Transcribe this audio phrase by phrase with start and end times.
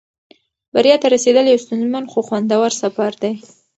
[0.73, 3.33] بریا ته رسېدل یو ستونزمن خو خوندور سفر دی.